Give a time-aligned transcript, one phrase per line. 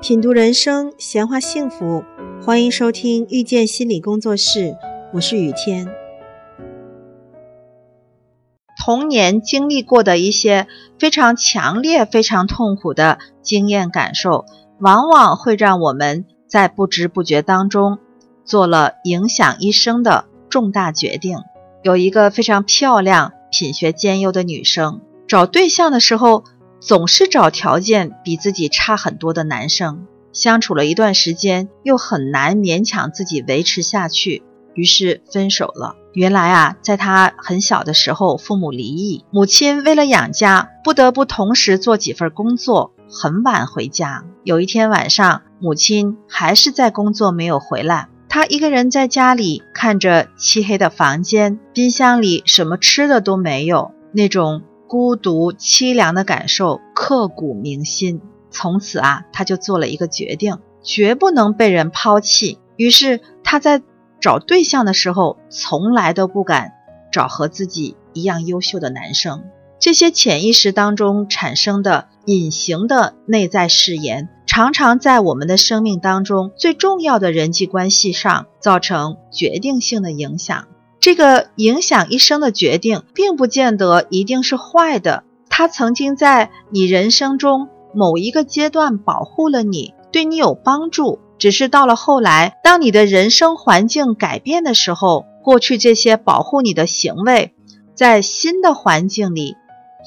[0.00, 2.04] 品读人生，闲话幸福，
[2.40, 4.76] 欢迎收听遇见心理工作室，
[5.12, 5.88] 我是雨天。
[8.84, 10.68] 童年经历过的一些
[11.00, 14.46] 非常强烈、非常痛苦的经验感受，
[14.78, 17.98] 往往会让我们在不知不觉当中
[18.44, 21.38] 做了影响一生的重大决定。
[21.82, 26.44] 有一个非常漂亮、品学兼优的女生，找对象的时候。
[26.80, 34.42] 总是找条件比自己差很多的男生，相处了一段时间，又很难勉强自己维持下去，
[34.74, 35.96] 于是分手了。
[36.12, 44.24] 原来啊，在他很小的时候，父母离异，母亲为了养家，不得不同时做几份工作，很晚回家。
[44.44, 54.62] 有一天晚上，母亲还是在工作，没有回来，他一个人在家里看着漆黑的房间，冰箱里什么吃的都没有，那种。
[54.88, 58.20] 孤独凄凉的感受刻骨铭心。
[58.50, 62.58] 从此啊，他就做了一个决定，绝不能被人抛弃。
[62.76, 63.82] 于是他在
[64.20, 66.72] 找对象的时候，从来都不敢
[67.12, 69.44] 找和自己一样优秀的男生。
[69.78, 80.66] 这些潜意识当中产生的隐形的内在誓言，常常在我们的生命当中最重要的人际关系上造成决定性的影响。
[81.00, 85.22] 这个影响一生的决定，并不见得一定是坏的。
[85.48, 91.20] 它曾经在你人生中某一个阶段保护了你，对你有帮助。
[91.38, 97.54] 只是到了后来，当你的人生环境改变的时候，过去这些保护你的行为，
[97.94, 99.56] 在新的环境里，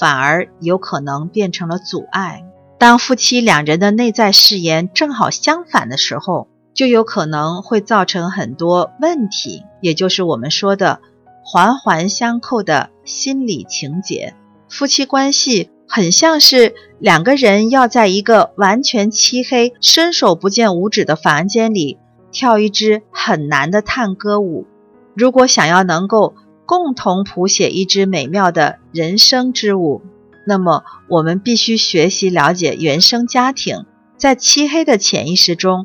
[0.00, 2.44] 反而有可能变成了阻碍。
[2.76, 6.48] 当夫妻两人的内在誓言正好相反的时候。
[6.74, 11.00] 就有可能会造成很多问题，也就是我们说的
[11.44, 14.34] 环环相扣的心理情节。
[14.68, 21.98] 夫妻关系很像是两个人要在一个完全漆黑、伸手不见五指的房间里
[22.30, 24.66] 跳一支很难的探戈舞。
[25.14, 26.34] 如果想要能够
[26.64, 30.00] 共同谱写一支美妙的人生之舞，
[30.46, 33.84] 那么我们必须学习了解原生家庭，
[34.16, 35.84] 在漆黑的潜意识中。